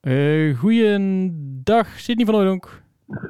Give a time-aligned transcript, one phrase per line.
[0.00, 2.82] Uh, goeiedag, Sidney van Oudonk.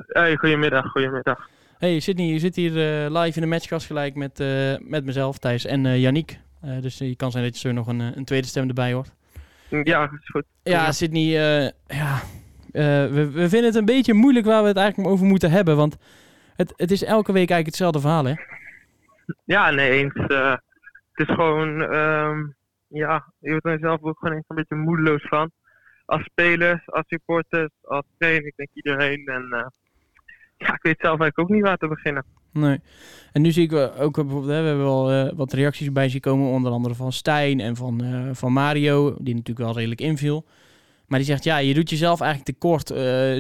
[0.06, 1.48] Hey, goedemiddag, goedemiddag.
[1.78, 5.38] Hey Sidney, je zit hier uh, live in de matchkast gelijk met, uh, met mezelf,
[5.38, 6.40] Thijs en uh, Yannick.
[6.80, 9.12] dus je kan zijn dat je zo nog een, een tweede stem erbij hoort.
[9.68, 10.44] Ja, is goed.
[10.62, 11.30] Ja, Sidney,
[11.86, 12.20] ja,
[12.72, 15.76] we, we vinden het een beetje moeilijk waar we het eigenlijk over moeten hebben.
[15.76, 15.96] Want
[16.56, 18.34] het, het is elke week eigenlijk hetzelfde verhaal, hè?
[19.44, 20.14] Ja, nee, eens.
[21.12, 22.54] het is gewoon, um,
[22.86, 25.50] ja, je wordt er zelf ook gewoon een beetje moedeloos van
[26.10, 29.26] als spelers, als supporters, als trainer, ik denk iedereen.
[29.26, 29.66] En uh,
[30.56, 32.24] ja, ik weet zelf eigenlijk ook niet waar te beginnen.
[32.52, 32.80] Nee.
[33.32, 36.20] En nu zie ik ook bijvoorbeeld, hè, we hebben wel uh, wat reacties bij zien
[36.20, 40.46] komen, onder andere van Stijn en van, uh, van Mario, die natuurlijk wel redelijk inviel.
[41.06, 42.88] Maar die zegt, ja, je doet jezelf eigenlijk tekort,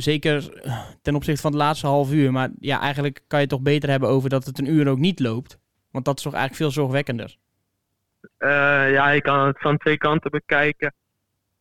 [0.02, 0.62] zeker
[1.02, 2.32] ten opzichte van het laatste half uur.
[2.32, 4.98] Maar ja, eigenlijk kan je het toch beter hebben over dat het een uur ook
[4.98, 5.58] niet loopt.
[5.90, 7.36] Want dat is toch eigenlijk veel zorgwekkender.
[8.38, 10.94] ja, je kan het van twee kanten bekijken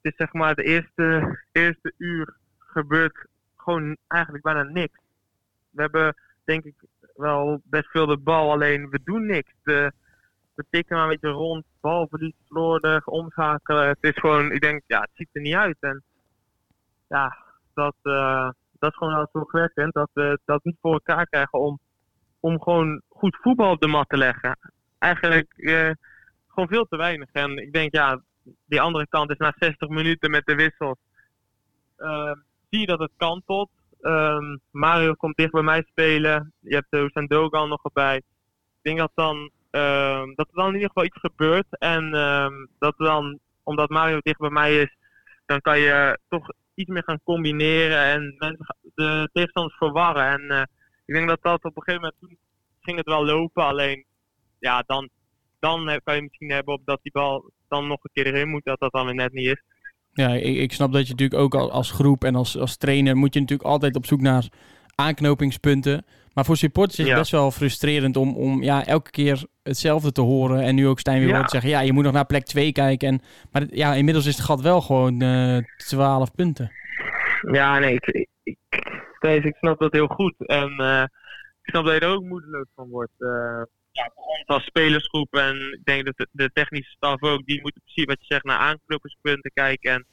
[0.02, 5.00] is zeg maar de eerste, eerste uur gebeurt gewoon eigenlijk bijna niks.
[5.70, 6.76] We hebben denk ik
[7.16, 9.52] wel best veel de bal, alleen we doen niks.
[9.64, 13.88] We tikken maar een beetje rond, balverlies, slordig, omschakelen.
[13.88, 15.78] Het is gewoon, ik denk, ja, het ziet er niet uit.
[15.80, 16.04] En
[17.08, 17.38] ja,
[17.74, 19.94] dat, uh, dat is gewoon wel zorgwekkend.
[19.94, 21.80] Dat we dat niet voor elkaar krijgen om,
[22.40, 24.58] om gewoon goed voetbal op de mat te leggen.
[24.98, 25.92] Eigenlijk uh,
[26.48, 27.30] gewoon veel te weinig.
[27.32, 28.22] En ik denk, ja,
[28.66, 30.98] die andere kant is na 60 minuten met de wissels.
[31.98, 32.32] Uh,
[32.70, 33.70] zie je dat het kan tot.
[34.02, 36.54] Um, Mario komt dicht bij mij spelen.
[36.60, 38.16] Je hebt de Hussein Dogan nog erbij.
[38.16, 38.24] Ik
[38.82, 41.66] denk dat, dan, uh, dat er dan in ieder geval iets gebeurt.
[41.70, 42.12] En
[42.80, 44.96] dat dan, omdat Mario dicht bij mij is,
[45.46, 50.26] dan kan je toch iets meer gaan combineren en mensen, de tegenstanders verwarren.
[50.26, 50.62] En uh,
[51.06, 52.40] ik denk dat dat op een gegeven moment
[52.82, 53.64] ging het wel lopen.
[53.64, 54.06] Alleen
[54.60, 55.10] ja, dan,
[55.60, 58.66] dan kan je misschien hebben op dat die bal dan nog een keer erin moet,
[58.66, 59.64] dat dat dan weer net niet is.
[60.12, 63.34] Ja, ik, ik snap dat je natuurlijk ook als groep en als, als trainer moet
[63.34, 64.48] je natuurlijk altijd op zoek naar
[64.96, 66.06] aanknopingspunten.
[66.34, 70.22] Maar voor supporters is het best wel frustrerend om, om ja, elke keer hetzelfde te
[70.22, 70.62] horen.
[70.62, 71.44] En nu ook Stijn weer ja.
[71.44, 73.08] te zeggen, ja, je moet nog naar plek 2 kijken.
[73.08, 76.72] En, maar ja, inmiddels is het gat wel gewoon uh, eh, 12 punten.
[77.52, 78.30] Ja, nee, ik, ik,
[79.22, 80.34] ik, ik snap dat heel goed.
[80.38, 81.04] En uh,
[81.62, 83.14] ik snap dat je er ook moedeloos van wordt.
[83.18, 83.62] Uh,
[84.00, 87.82] ja, voor ons als spelersgroep en ik denk dat de, technische staf ook, die moeten
[87.82, 89.92] precies wat je zegt naar aanknopingspunten kijken.
[89.92, 90.06] En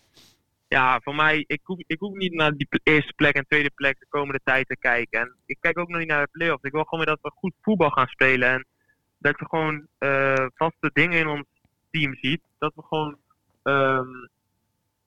[0.69, 3.99] ja, voor mij, ik hoef, ik hoef niet naar die eerste plek en tweede plek
[3.99, 5.21] de komende tijd te kijken.
[5.21, 6.63] En ik kijk ook nog niet naar de playoffs.
[6.63, 8.49] Ik wil gewoon weer dat we goed voetbal gaan spelen.
[8.49, 8.67] En
[9.19, 11.45] dat we gewoon uh, vaste dingen in ons
[11.91, 12.41] team ziet.
[12.59, 13.17] Dat we gewoon,
[13.63, 14.29] um,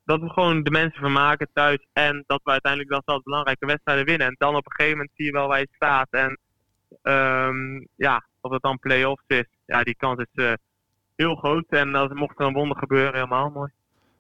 [0.06, 1.86] dat we gewoon de mensen vermaken thuis.
[1.94, 4.28] En dat we uiteindelijk dan zelfs belangrijke wedstrijden winnen.
[4.28, 6.08] En dan op een gegeven moment zie je wel waar je staat.
[6.10, 6.40] En
[7.02, 10.54] um, ja, of het dan play-offs is, ja, die kans is uh,
[11.16, 11.66] heel groot.
[11.70, 13.72] En als mocht er een wonder gebeuren, helemaal mooi.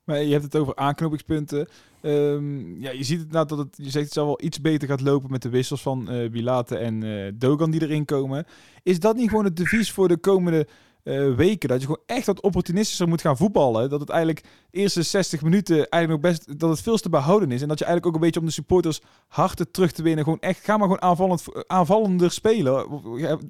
[0.03, 1.67] Maar je hebt het over aanknopingspunten.
[2.01, 4.87] Um, ja, je ziet het nou dat het, je zegt het zal wel iets beter
[4.87, 8.45] gaat lopen met de wissels van uh, Bilate en uh, Dogan die erin komen.
[8.83, 10.67] Is dat niet gewoon het devies voor de komende
[11.09, 11.69] uh, weken.
[11.69, 13.89] Dat je gewoon echt wat opportunistischer moet gaan voetballen.
[13.89, 17.61] Dat het eigenlijk eerste 60 minuten eigenlijk nog best dat het veel te behouden is.
[17.61, 20.23] En dat je eigenlijk ook een beetje om de supporters harten terug te winnen.
[20.23, 23.01] Gewoon echt, ga maar gewoon aanvallend, aanvallender spelen.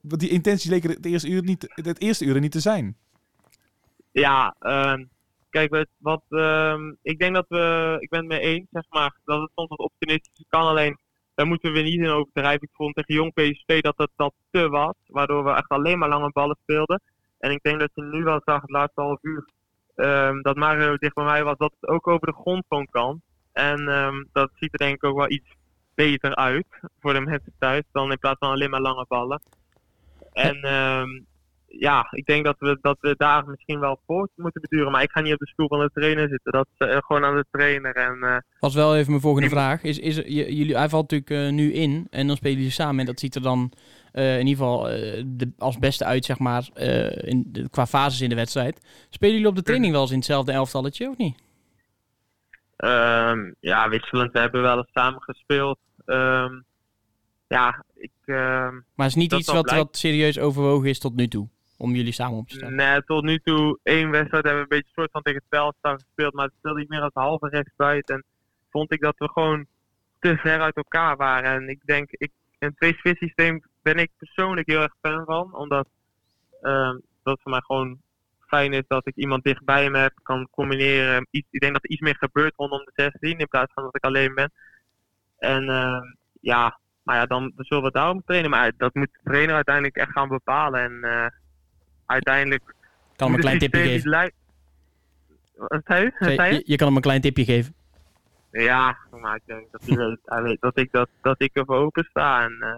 [0.02, 2.98] Die intenties leken het eerste uur niet, het eerste uur niet te zijn.
[4.12, 5.06] Ja, uh,
[5.50, 9.42] kijk, wat, uh, ik denk dat we, ik ben het mee eens, zeg maar, dat
[9.42, 10.68] het soms wat opportunistisch kan.
[10.68, 10.98] Alleen,
[11.36, 12.62] daar moeten we niet in overdrijven.
[12.62, 16.10] Ik vond tegen Jong PSV dat het dat te was, waardoor we echt alleen maar
[16.10, 17.02] lange ballen speelden.
[17.40, 19.46] En ik denk dat je nu wel zag, het laatste half uur,
[19.96, 23.22] um, dat Mario dicht bij mij was, dat het ook over de grond gewoon kan.
[23.54, 25.56] En um, dat ziet er denk ik ook wel iets
[25.96, 26.68] beter uit
[27.00, 29.42] voor de mensen thuis dan in plaats van alleen maar lange ballen.
[30.32, 31.26] En um,
[31.70, 34.92] ja, ik denk dat we, dat we daar misschien wel voort moeten beduren.
[34.92, 36.52] Maar ik ga niet op de stoel van de trainer zitten.
[36.52, 37.96] Dat is uh, gewoon aan de trainer.
[37.96, 39.84] En, uh, was wel even mijn volgende vraag.
[39.84, 43.00] Is, is, jullie, hij valt natuurlijk uh, nu in en dan spelen jullie samen.
[43.00, 43.72] En dat ziet er dan
[44.12, 44.84] in ieder geval
[45.26, 46.70] de, als beste uit, zeg maar,
[47.14, 49.06] in de, qua fases in de wedstrijd.
[49.10, 51.38] Spelen jullie op de training wel eens in hetzelfde elftalletje of niet?
[52.78, 54.32] Um, ja, wisselend.
[54.32, 55.80] We hebben wel eens samen gespeeld.
[56.06, 56.66] Um,
[57.48, 58.12] ja, ik...
[58.26, 61.48] maar het is niet iets wat, wat serieus overwogen is tot nu toe?
[61.80, 62.76] Om jullie samen op te stellen?
[62.76, 66.34] Nee, tot nu toe één wedstrijd hebben we een beetje soort van tegen Telstar gespeeld,
[66.34, 68.16] maar het speelde niet meer als halve rechtsbuiten.
[68.16, 68.24] En
[68.70, 69.66] vond ik dat we gewoon
[70.20, 71.52] te ver uit elkaar waren.
[71.52, 75.88] En ik denk, ik, een twee systeem ben ik persoonlijk heel erg fan van, omdat
[76.62, 78.02] uh, dat voor mij gewoon
[78.48, 81.28] fijn is dat ik iemand dichtbij me heb, kan combineren.
[81.32, 84.04] Ik denk dat er iets meer gebeurt rondom de 16 in plaats van dat ik
[84.04, 84.52] alleen ben.
[85.38, 86.02] En uh,
[86.42, 88.50] ja, maar ja, dan, zullen we daarom trainen.
[88.50, 90.82] Maar dat moet de trainer uiteindelijk echt gaan bepalen.
[90.82, 91.26] En uh,
[92.10, 92.76] uiteindelijk...
[93.16, 94.34] Kan hem een klein tipje geven.
[95.56, 96.12] Wat zei
[96.54, 97.74] je, je, kan hem een klein tipje geven.
[98.52, 101.76] Ja, maar ik denk dat hij weet, hij weet dat, ik dat, dat ik ervoor
[101.76, 102.44] open sta.
[102.44, 102.78] En eh,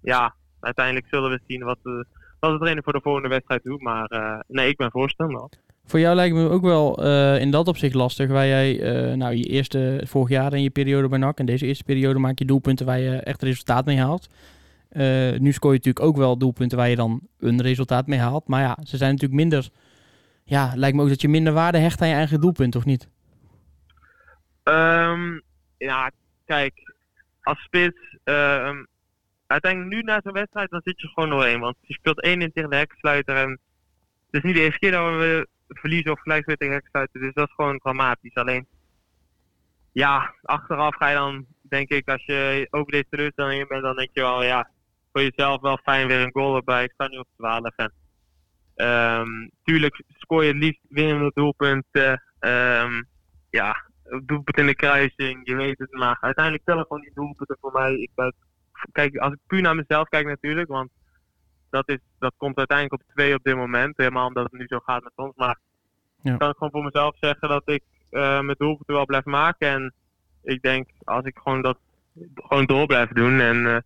[0.00, 2.06] ja, uiteindelijk zullen we zien wat de,
[2.40, 3.80] wat de trainer voor de volgende wedstrijd doet.
[3.80, 5.48] Maar eh, nee, ik ben voorstander.
[5.90, 9.34] Voor jou lijkt me ook wel eh, in dat opzicht lastig, waar jij eh, nou,
[9.34, 12.44] je eerste vorig jaar in je periode bij NAC en deze eerste periode maak je
[12.44, 14.28] doelpunten waar je echt resultaat mee haalt.
[14.90, 18.48] Eh, nu scoor je natuurlijk ook wel doelpunten waar je dan een resultaat mee haalt.
[18.48, 19.68] Maar ja, ze zijn natuurlijk minder.
[20.44, 23.08] Ja, lijkt me ook dat je minder waarde hecht aan je eigen doelpunt, of niet?
[24.62, 25.38] Ehm,
[25.78, 26.10] ja,
[26.44, 26.94] kijk,
[27.42, 28.84] als spits, ehm,
[29.46, 31.60] uiteindelijk nu na zo'n wedstrijd, dan zit je gewoon doorheen.
[31.60, 33.50] Want je speelt één in tegen de heksluiter en
[34.30, 37.20] het is niet de eerste keer dat we verliezen of gelijk weer tegen heksluiter.
[37.20, 38.34] Dus dat is gewoon dramatisch.
[38.34, 38.66] Alleen,
[39.92, 44.10] ja, achteraf ga je dan, denk ik, als je over deze teleurstelling bent, dan denk
[44.12, 44.70] je wel, ja,
[45.12, 46.84] voor jezelf wel fijn weer een goal erbij.
[46.84, 47.92] Ik sta nu op 12 en
[48.74, 52.22] ehm, tuurlijk scoor je het liefst winnende doelpunten.
[52.38, 53.02] Ehm,
[53.50, 53.84] ja,
[54.24, 57.92] doelpunt in de kruising, je weet het, maar uiteindelijk tellen gewoon die doelpunten voor mij.
[57.94, 58.34] Ik ben,
[58.92, 60.90] kijk, als ik puur naar mezelf kijk natuurlijk, want
[61.70, 64.78] dat, is, dat komt uiteindelijk op twee op dit moment, helemaal omdat het nu zo
[64.78, 65.36] gaat met ons.
[65.36, 65.58] Maar
[66.22, 66.36] Ja.
[66.36, 69.68] kan ik gewoon voor mezelf zeggen dat ik eh mijn doelpunten wel blijf maken.
[69.68, 69.94] En
[70.42, 71.78] ik denk, als ik gewoon dat
[72.34, 73.76] gewoon door blijf doen en eh,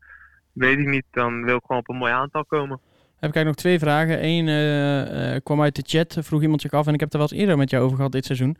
[0.54, 2.80] weet ik niet, dan wil ik gewoon op een mooi aantal komen.
[3.24, 4.24] Heb ik eigenlijk nog twee vragen.
[4.24, 7.20] Eén eh, eh, kwam uit de chat, vroeg iemand zich af en ik heb het
[7.20, 8.56] er wel eens eerder met jou over gehad dit seizoen.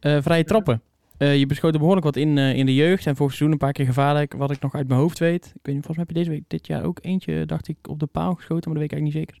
[0.00, 0.82] Eh, vrije trappen.
[1.18, 3.86] Je beschoot er behoorlijk wat in, in de jeugd en vorig seizoen een paar keer
[3.86, 5.44] gevaarlijk, wat ik nog uit mijn hoofd weet.
[5.46, 7.76] Ik weet niet, volgens mij heb je deze week, dit jaar ook eentje, dacht ik,
[7.88, 9.40] op de paal geschoten, maar dat weet ik eigenlijk niet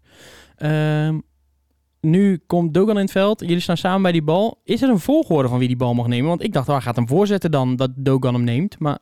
[0.56, 1.18] Ehm,
[2.00, 4.60] nu komt Dogan in het veld, jullie staan samen bij die bal.
[4.64, 6.28] Is er een volgorde van wie die bal mag nemen?
[6.28, 8.98] Want ik dacht, waar gaat hem voorzetten dan, dat Dogan hem neemt, maar...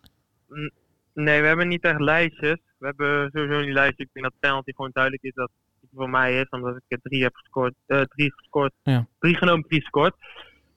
[1.15, 2.59] Nee, we hebben niet echt lijstjes.
[2.79, 4.07] We hebben sowieso niet lijstjes.
[4.07, 6.99] Ik denk dat penalty gewoon duidelijk is dat het voor mij is, omdat ik er
[7.03, 7.75] drie heb gescoord.
[7.87, 8.73] eh, drie gescoord.
[8.83, 9.07] Ja.
[9.19, 10.15] Drie genomen, drie gescoord.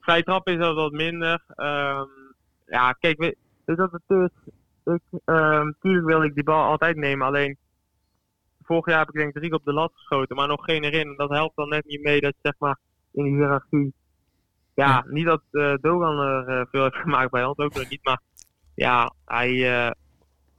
[0.00, 1.42] Vrije trap is dat wat minder.
[1.48, 2.06] Ehm,
[2.66, 3.36] ja, kijk, weet
[3.78, 4.30] wat het?
[4.84, 7.56] Ik, ehm, tuurlijk wil ik die bal altijd nemen, alleen
[8.62, 11.08] vorig jaar heb ik denk ik drie op de lat geschoten, maar nog geen erin.
[11.08, 12.78] En dat helpt dan net niet mee dat zeg maar
[13.12, 13.92] in die hiërarchie.
[14.74, 15.04] Ja, Ja.
[15.08, 18.04] niet dat eh Dogan er eh, veel heeft gemaakt bij ons, ook nog niet.
[18.04, 18.20] Maar
[18.74, 19.66] ja, hij,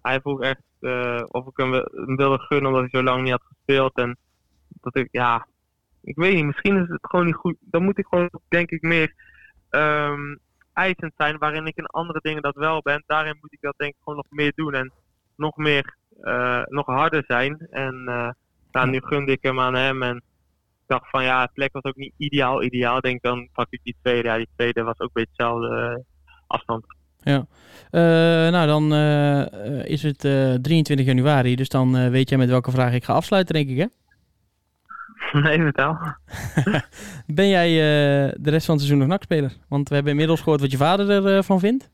[0.03, 3.31] hij vroeg echt eh, of ik hem, hem wilde gunnen omdat hij zo lang niet
[3.31, 3.93] had gespeeld.
[3.93, 4.17] En
[4.67, 5.47] dat ik, ja,
[6.01, 7.55] ik weet niet, misschien is het gewoon niet goed.
[7.59, 9.13] Dan moet ik gewoon, denk ik, meer
[9.69, 10.35] ehm
[10.73, 13.03] eisend zijn, waarin ik in andere dingen dat wel ben.
[13.05, 14.91] Daarin moet ik dat denk ik gewoon nog meer doen en
[15.35, 17.67] nog meer, eh, nog harder zijn.
[17.69, 18.03] En
[18.71, 21.83] nou, nu gunde ik hem aan hem en ik dacht van ja, het plek was
[21.83, 23.01] ook niet ideaal, ideaal.
[23.01, 24.27] Denk dan pak ik die tweede.
[24.27, 26.03] Ja, die tweede was ook een beetje hetzelfde eh,
[27.23, 27.47] afstand.
[27.93, 28.01] Eh,
[28.51, 32.93] nou, dan eh, is het eh, 23 januari, dus dan weet jij met welke vraag
[32.93, 33.85] ik ga afsluiten, denk ik, hè?
[35.41, 35.97] nee, vertel.
[37.37, 37.69] Ben jij
[38.37, 39.51] de rest van het seizoen nog NAC-speler?
[39.67, 41.89] Want we hebben inmiddels gehoord wat je vader ervan van vindt.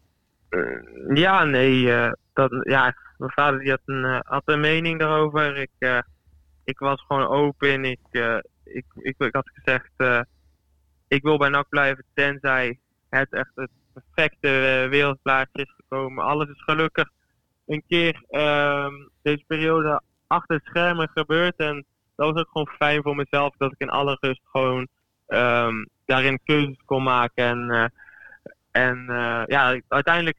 [1.14, 1.86] Ja, nee.
[2.34, 5.58] dat, ja, mijn vader die had, een, had een mening daarover.
[5.58, 6.04] Ik,
[6.64, 7.86] ik was gewoon open.
[7.86, 8.00] Ik,
[8.64, 10.26] ik, ik, ik had gezegd,
[11.08, 12.80] ik wil bij NAC blijven tenzij
[13.10, 13.70] het echt het
[14.12, 16.24] perfecte eh, wereldplaatje is gekomen.
[16.24, 17.10] Alles is gelukkig
[17.66, 21.56] een keer ehm, deze periode achter het schermen gebeurd.
[21.56, 21.86] En
[22.16, 24.88] dat was ook gewoon fijn voor mezelf dat ik in alle rust gewoon
[25.28, 27.46] ehm, daarin keuzes kon maken.
[27.46, 27.86] En, eh,
[28.72, 30.38] en eh, ja, uiteindelijk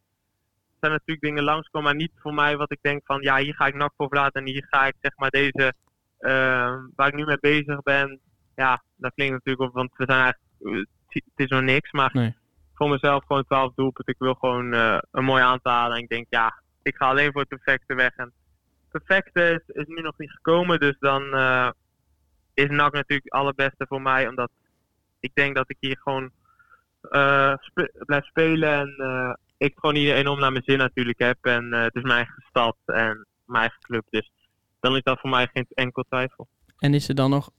[0.80, 3.66] zijn natuurlijk dingen langskomen, maar niet voor mij wat ik denk van ja, hier ga
[3.66, 5.72] ik nak voor verlaten en hier ga ik zeg maar deze
[6.18, 8.20] ehm, waar ik nu mee bezig ben.
[8.56, 12.38] Ja, dat klinkt natuurlijk op, want we zijn eigenlijk, het is nog niks, maar.
[12.80, 14.14] Voor mezelf gewoon 12 doelpunten.
[14.14, 17.32] Ik wil gewoon eh, een mooi aantal halen en ik denk ja, ik ga alleen
[17.32, 18.16] voor het perfecte weg.
[18.16, 18.32] En
[18.88, 21.70] het perfecte is, is nu nog niet gekomen, dus dan eh,
[22.54, 24.50] is NAC natuurlijk het allerbeste voor mij, omdat
[25.20, 26.30] ik denk dat ik hier gewoon
[27.10, 27.54] eh,
[27.98, 31.36] blijf spelen en ik gewoon hier enorm naar mijn zin natuurlijk heb.
[31.40, 34.30] En het is mijn eigen stad en mijn eigen club, dus
[34.80, 36.48] dan is dat voor mij geen enkel twijfel.
[36.78, 37.50] En is er dan nog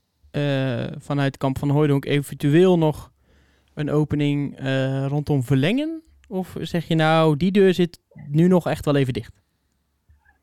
[0.98, 3.11] vanuit Kamp van Hooydonk eventueel nog
[3.74, 6.02] een opening eh, rondom verlengen?
[6.28, 9.40] Of zeg je nou, die deur zit nu nog echt wel even dicht?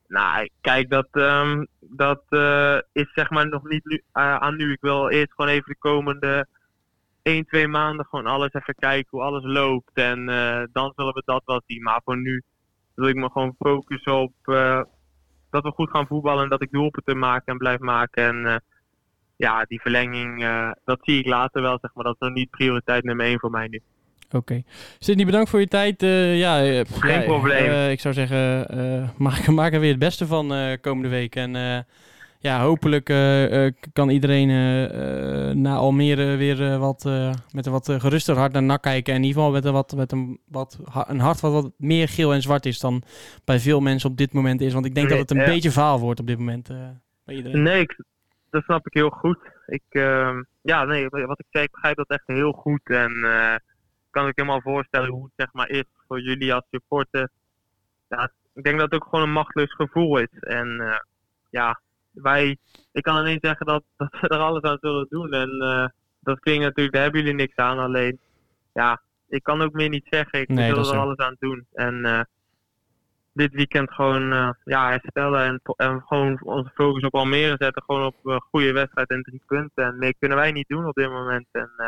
[0.08, 4.72] Nou, kijk, dat, ehm, dat eh, is zeg maar nog niet nu, eh, aan nu.
[4.72, 6.46] Ik wil eerst gewoon even de komende
[7.22, 9.90] 1, 2 maanden gewoon alles even kijken hoe alles loopt.
[9.94, 10.26] En
[10.72, 11.82] dan zullen we dat wel zien.
[11.82, 12.42] Maar voor nu
[12.94, 14.32] wil ik me gewoon focussen op
[15.50, 18.24] dat we goed gaan voetballen en dat ik doelpunten maak en blijf maken.
[18.24, 18.62] En
[19.40, 22.04] ja, die verlenging, eh, dat zie ik later wel, zeg maar.
[22.04, 23.80] Dat is nog niet prioriteit nummer 1 voor mij nu.
[24.30, 24.62] Oké.
[24.98, 26.02] Sidney, bedankt voor je tijd.
[26.02, 27.90] Eh, ja, eh, Geen ja, probleem.
[27.90, 28.66] ik zou zeggen,
[29.18, 31.36] maak, maak er weer het beste van komende week.
[31.36, 31.84] En
[32.38, 33.04] ja, hopelijk
[33.92, 34.48] kan iedereen
[35.62, 37.04] na Almere weer wat,
[37.52, 39.14] met een wat geruster hart naar NAC kijken.
[39.14, 42.08] En in ieder geval met, een, wat, met een, wat, een hart wat, wat meer
[42.08, 43.02] geel en zwart is dan
[43.44, 44.72] bij veel mensen op dit moment is.
[44.72, 45.52] Want ik denk Nee, dat het een ja.
[45.52, 46.68] beetje vaal wordt op dit moment
[47.24, 47.62] bij iedereen.
[47.62, 47.96] Nee, ik,
[48.50, 49.38] dat snap ik heel goed.
[49.66, 52.80] Ik, ehm, ja, nee, wat ik zei, ik begrijp dat echt heel goed.
[52.84, 53.54] En eh
[54.10, 57.30] kan ik helemaal voorstellen hoe het zeg maar is voor jullie als supporter.
[58.08, 60.38] Ja, ik denk dat het ook gewoon een machteloos gevoel is.
[60.40, 60.98] En eh,
[61.50, 61.80] ja,
[62.10, 62.56] wij,
[62.92, 65.32] ik kan alleen zeggen dat, dat we er alles aan zullen doen.
[65.32, 65.86] En eh,
[66.20, 67.78] dat klinkt natuurlijk, daar hebben jullie niks aan.
[67.78, 68.18] Alleen,
[68.72, 70.40] ja, ik kan ook meer niet zeggen.
[70.40, 71.66] Ik Nee, wil er alles aan doen.
[71.72, 72.28] En
[73.40, 77.82] dit weekend gewoon eh, ja, herstellen en, en gewoon onze focus op Almere zetten.
[77.82, 79.84] Gewoon op een goede wedstrijd en drie punten.
[79.84, 81.46] En meer kunnen wij niet doen op dit moment.
[81.52, 81.86] En eh,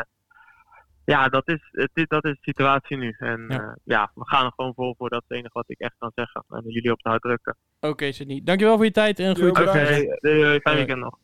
[1.05, 3.15] ja, dat is, het, is- dat is de situatie nu.
[3.19, 3.55] En Ja.
[3.55, 3.75] ja.
[3.83, 5.09] ja, we gaan er gewoon vol voor.
[5.09, 6.43] Dat is het enige wat ik echt kan zeggen.
[6.49, 7.55] En jullie op het hart drukken.
[7.79, 8.41] Oké, Sydney.
[8.43, 9.49] Dankjewel voor je tijd en een goede.
[9.61, 10.07] Oké, fijn
[10.61, 11.17] Eh, weekend nog.